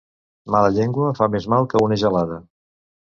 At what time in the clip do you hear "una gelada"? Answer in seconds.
1.89-2.41